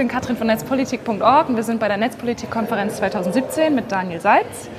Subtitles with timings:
[0.00, 4.70] bin Katrin von netzpolitik.org und wir sind bei der Netzpolitik-Konferenz 2017 mit Daniel Seitz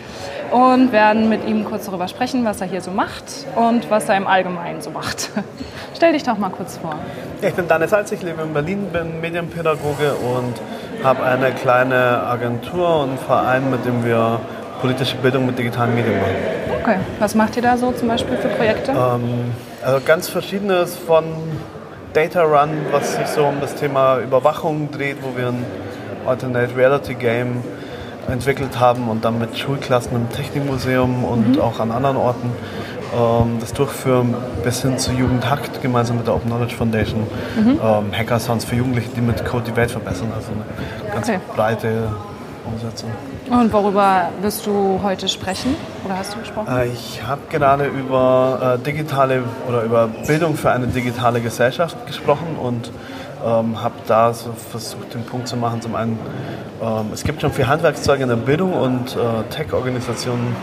[0.50, 4.18] und werden mit ihm kurz darüber sprechen, was er hier so macht und was er
[4.18, 5.30] im Allgemeinen so macht.
[5.96, 6.96] Stell dich doch mal kurz vor.
[7.40, 10.56] Ich bin Daniel Seitz, ich lebe in Berlin, bin Medienpädagoge und
[11.04, 14.40] habe eine kleine Agentur und einen Verein, mit dem wir
[14.82, 16.36] politische Bildung mit digitalen Medien machen.
[16.82, 18.92] Okay, was macht ihr da so zum Beispiel für Projekte?
[18.92, 19.52] Ähm,
[19.84, 21.26] also ganz verschiedenes von
[22.14, 25.66] Data Run, was sich so um das Thema Überwachung dreht, wo wir ein
[26.26, 27.64] Alternate Reality Game
[28.30, 31.62] entwickelt haben und dann mit Schulklassen im Technikmuseum und mhm.
[31.62, 32.52] auch an anderen Orten
[33.18, 37.28] ähm, das durchführen, bis hin zu Jugendhackt gemeinsam mit der Open Knowledge Foundation.
[37.58, 37.80] Mhm.
[37.84, 40.32] Ähm, Hackathons für Jugendliche, die mit Code die Welt verbessern.
[40.36, 41.40] Also eine ganz okay.
[41.56, 42.10] breite
[42.66, 43.10] Umsetzung.
[43.50, 46.68] Und worüber wirst du heute sprechen oder hast du gesprochen?
[46.68, 52.58] Äh, ich habe gerade über äh, digitale oder über Bildung für eine digitale Gesellschaft gesprochen
[52.62, 52.92] und
[53.46, 55.82] ähm, habe da so versucht, den Punkt zu machen.
[55.82, 56.20] Zum einen,
[56.82, 60.56] ähm, es gibt schon viel Handwerkszeuge in der Bildung und äh, Tech-Organisationen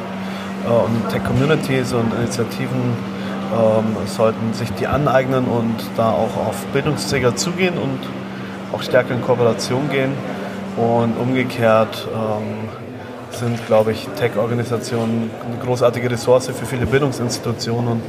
[0.67, 2.97] äh, und Tech-Communities und Initiativen
[3.53, 7.99] ähm, sollten sich die aneignen und da auch auf Bildungsträger zugehen und
[8.73, 10.13] auch stärker in Kooperation gehen.
[10.79, 12.69] Und umgekehrt ähm,
[13.31, 17.89] sind, glaube ich, Tech-Organisationen eine großartige Ressource für viele Bildungsinstitutionen.
[17.89, 18.03] Und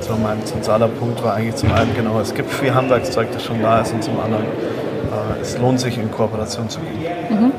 [0.00, 3.60] so mein zentraler Punkt war eigentlich zum einen genau, es gibt viel Handwerkszeug, das schon
[3.60, 7.12] da ist, und zum anderen, äh, es lohnt sich, in Kooperation zu gehen.
[7.28, 7.52] Mhm.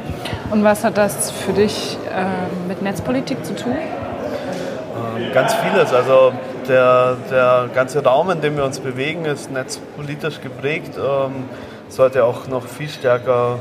[0.52, 3.74] Und was hat das für dich äh, mit Netzpolitik zu tun?
[3.74, 5.94] Äh, ganz vieles.
[5.94, 6.34] Also
[6.68, 10.98] der, der ganze Raum, in dem wir uns bewegen, ist netzpolitisch geprägt.
[10.98, 11.46] Ähm,
[11.88, 13.60] sollte auch noch viel stärker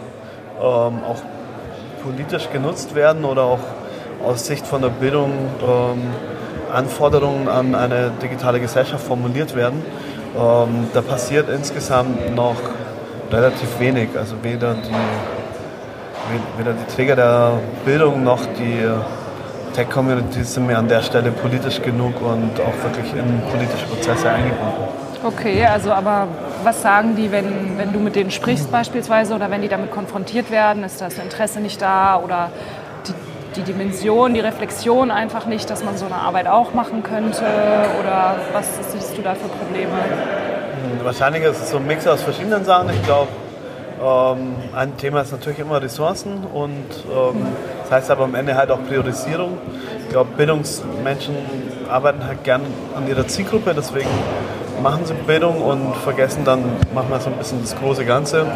[0.60, 1.22] ähm, auch
[2.02, 3.60] politisch genutzt werden oder auch
[4.24, 5.32] aus Sicht von der Bildung
[5.62, 6.02] ähm,
[6.72, 9.82] Anforderungen an eine digitale Gesellschaft formuliert werden.
[10.36, 12.56] Ähm, da passiert insgesamt noch
[13.30, 14.10] relativ wenig.
[14.16, 17.52] Also weder die, weder die Träger der
[17.84, 18.84] Bildung noch die
[19.74, 24.88] Tech-Communities sind mir an der Stelle politisch genug und auch wirklich in politische Prozesse eingebunden.
[25.24, 26.26] Okay, also aber
[26.64, 30.50] was sagen die, wenn, wenn du mit denen sprichst beispielsweise oder wenn die damit konfrontiert
[30.50, 30.84] werden?
[30.84, 32.50] Ist das Interesse nicht da oder
[33.06, 33.12] die,
[33.56, 37.44] die Dimension, die Reflexion einfach nicht, dass man so eine Arbeit auch machen könnte?
[38.00, 39.92] Oder was siehst du da für Probleme?
[39.92, 42.90] Hm, wahrscheinlich ist es so ein Mix aus verschiedenen Sachen.
[42.90, 43.28] Ich glaube,
[44.02, 47.46] ähm, ein Thema ist natürlich immer Ressourcen und ähm,
[47.82, 49.58] das heißt aber am Ende halt auch Priorisierung.
[50.02, 51.34] Ich glaube, Bildungsmenschen
[51.90, 52.62] arbeiten halt gern
[52.94, 54.08] an ihrer Zielgruppe, deswegen
[54.82, 56.62] machen sie Bildung und vergessen dann
[56.94, 58.46] manchmal so ein bisschen das große Ganze.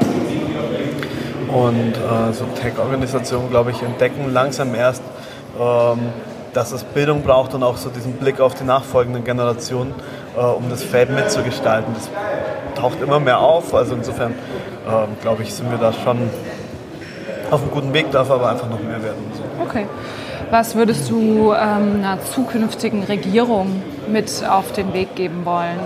[1.49, 5.03] Und äh, so Tech-Organisationen, glaube ich, entdecken langsam erst,
[5.61, 5.99] ähm,
[6.55, 9.95] dass es Bildung braucht und auch so diesen Blick auf die nachfolgenden Generationen,
[10.37, 11.95] äh, um das Feld mitzugestalten.
[11.95, 12.11] Das
[12.75, 13.75] taucht immer mehr auf.
[13.75, 16.31] Also insofern, äh, glaube ich, sind wir da schon
[17.51, 19.23] auf einem guten Weg, darf aber einfach noch mehr werden.
[19.63, 19.87] Okay.
[20.51, 25.79] Was würdest du ähm, einer zukünftigen Regierung mit auf den Weg geben wollen?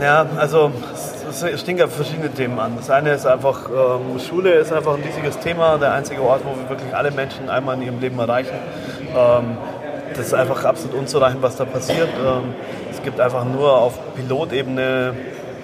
[0.00, 0.72] Ja, also
[1.30, 2.72] es stehen ja verschiedene Themen an.
[2.76, 6.50] Das eine ist einfach, ähm, Schule ist einfach ein riesiges Thema, der einzige Ort, wo
[6.50, 8.56] wir wirklich alle Menschen einmal in ihrem Leben erreichen.
[9.16, 9.56] Ähm,
[10.16, 12.08] das ist einfach absolut unzureichend, was da passiert.
[12.24, 12.54] Ähm,
[12.90, 15.14] es gibt einfach nur auf Pilotebene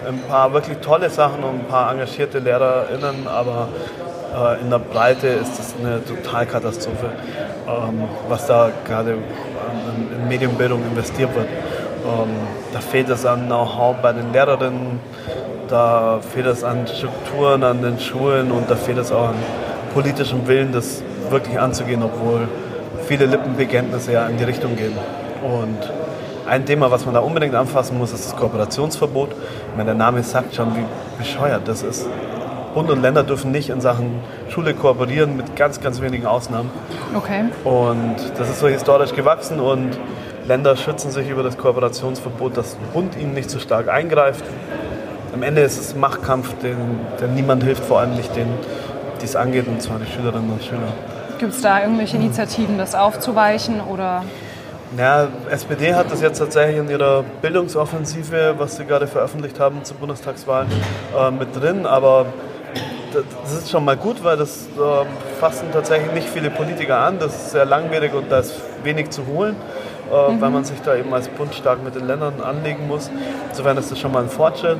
[0.06, 3.68] ein paar wirklich tolle Sachen und ein paar engagierte LehrerInnen, aber
[4.34, 7.10] äh, in der Breite ist das eine Totalkatastrophe,
[7.68, 11.48] ähm, was da gerade in Medienbildung investiert wird.
[12.04, 12.30] Ähm,
[12.72, 15.00] da fehlt es an Know-how bei den Lehrerinnen,
[15.68, 19.36] da fehlt es an Strukturen an den Schulen und da fehlt es auch an
[19.92, 22.48] politischem Willen, das wirklich anzugehen, obwohl
[23.06, 24.96] viele Lippenbekenntnisse ja in die Richtung gehen.
[25.42, 25.78] Und
[26.48, 29.30] ein Thema, was man da unbedingt anfassen muss, ist das Kooperationsverbot.
[29.32, 30.84] Ich meine, der Name sagt schon, wie
[31.18, 32.06] bescheuert das ist.
[32.74, 36.70] Bund und Länder dürfen nicht in Sachen Schule kooperieren, mit ganz, ganz wenigen Ausnahmen.
[37.14, 37.44] Okay.
[37.64, 39.98] Und das ist so historisch gewachsen und
[40.50, 44.44] Länder schützen sich über das Kooperationsverbot, dass der Bund ihnen nicht zu so stark eingreift.
[45.32, 46.76] Am Ende ist es ein Machtkampf, den,
[47.20, 48.58] der niemand hilft, vor allem nicht denen,
[49.20, 50.92] die es angeht, und zwar die Schülerinnen und Schüler.
[51.38, 54.24] Gibt es da irgendwelche Initiativen, das aufzuweichen oder?
[54.98, 59.98] Ja, SPD hat das jetzt tatsächlich in ihrer Bildungsoffensive, was sie gerade veröffentlicht haben zur
[59.98, 60.66] Bundestagswahl,
[61.16, 61.86] äh, mit drin.
[61.86, 62.26] Aber
[63.44, 67.20] das ist schon mal gut, weil das äh, fassen tatsächlich nicht viele Politiker an.
[67.20, 69.54] Das ist sehr langwierig und da ist wenig zu holen
[70.10, 70.40] äh, mhm.
[70.40, 73.10] weil man sich da eben als Bund stark mit den Ländern anlegen muss.
[73.48, 74.78] Insofern ist das schon mal ein Fortschritt.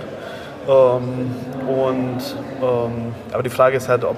[0.68, 1.34] Ähm,
[1.66, 4.16] und, ähm, aber die Frage ist halt, ob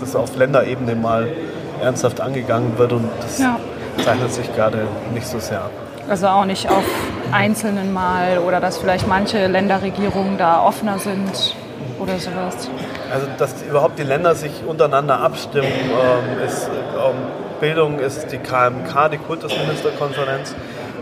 [0.00, 1.28] das auf Länderebene mal
[1.82, 3.58] ernsthaft angegangen wird und das ja.
[4.04, 5.70] zeichnet sich gerade nicht so sehr ab.
[6.08, 6.84] Also auch nicht auf
[7.30, 11.54] einzelnen Mal oder dass vielleicht manche Länderregierungen da offener sind
[11.98, 12.68] oder sowas?
[13.12, 17.14] Also, dass überhaupt die Länder sich untereinander abstimmen, ähm, ist, ähm,
[17.62, 20.52] Bildung ist die KMK, die Kultusministerkonferenz,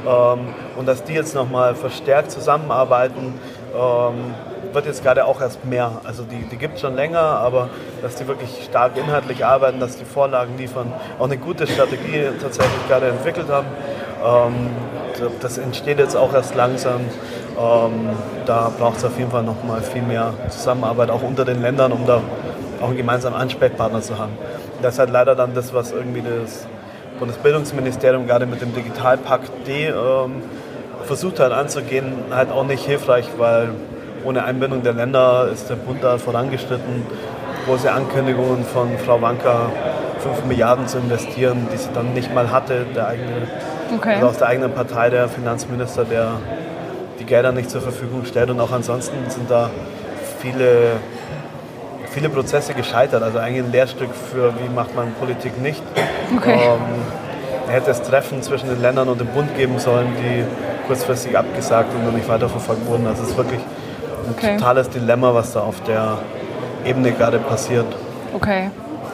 [0.07, 0.41] ähm,
[0.77, 3.41] und dass die jetzt nochmal verstärkt zusammenarbeiten,
[3.75, 4.35] ähm,
[4.75, 6.03] wird jetzt gerade auch erst mehr.
[6.05, 7.71] Also die, die gibt es schon länger, aber
[8.03, 12.87] dass die wirklich stark inhaltlich arbeiten, dass die Vorlagen liefern, auch eine gute Strategie tatsächlich
[12.89, 13.67] gerade entwickelt haben.
[14.23, 14.69] Ähm,
[15.41, 17.01] das entsteht jetzt auch erst langsam.
[17.59, 18.11] Ähm,
[18.45, 21.91] da braucht es auf jeden Fall noch mal viel mehr Zusammenarbeit, auch unter den Ländern,
[21.93, 22.21] um da
[22.83, 24.33] auch einen gemeinsamen Ansprechpartner zu haben.
[24.83, 26.67] Das ist halt leider dann das, was irgendwie das
[27.19, 30.43] Bundesbildungsministerium gerade mit dem Digitalpakt D ähm,
[31.05, 33.71] versucht hat anzugehen, halt auch nicht hilfreich, weil
[34.25, 37.07] ohne Einbindung der Länder ist der Bund da vorangeschritten.
[37.67, 39.71] Große Ankündigungen von Frau Wanka,
[40.21, 43.49] 5 Milliarden zu investieren, die sie dann nicht mal hatte, der eigene,
[43.95, 44.15] okay.
[44.15, 46.33] also aus der eigenen Partei, der Finanzminister, der
[47.19, 48.51] die Gelder nicht zur Verfügung stellt.
[48.51, 49.71] Und auch ansonsten sind da
[50.41, 50.97] viele,
[52.11, 53.23] viele Prozesse gescheitert.
[53.23, 55.83] Also eigentlich ein Lehrstück für, wie macht man Politik nicht.
[56.37, 56.59] Okay.
[56.63, 60.45] Ähm, hätte es Treffen zwischen den Ländern und dem Bund geben sollen, die
[60.87, 63.07] kurzfristig abgesagt und noch nicht weiterverfolgt wurden.
[63.07, 64.57] Also es ist wirklich ein okay.
[64.57, 66.19] totales Dilemma, was da auf der
[66.85, 67.87] Ebene gerade passiert.
[68.35, 68.71] Okay,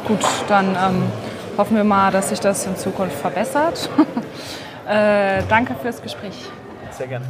[0.07, 1.03] gut, dann ähm,
[1.59, 3.89] hoffen wir mal, dass sich das in Zukunft verbessert.
[4.89, 6.51] äh, danke fürs Gespräch.
[6.91, 7.27] Sehr gerne.